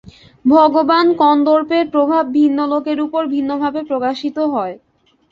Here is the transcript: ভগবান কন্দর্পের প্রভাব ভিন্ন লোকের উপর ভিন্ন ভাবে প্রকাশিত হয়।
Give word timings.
ভগবান 0.45 1.05
কন্দর্পের 1.15 1.85
প্রভাব 1.91 2.23
ভিন্ন 2.31 2.59
লোকের 2.67 2.97
উপর 3.01 3.21
ভিন্ন 3.27 3.51
ভাবে 3.57 3.81
প্রকাশিত 3.83 4.37
হয়। 4.53 4.75